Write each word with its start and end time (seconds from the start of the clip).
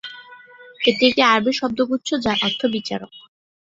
এটি 0.81 1.03
একটি 1.09 1.21
আরবি 1.31 1.51
শব্দগুচ্ছ 1.59 2.09
যার 2.23 2.37
অর্থ 2.47 2.61
বিচারক। 2.75 3.11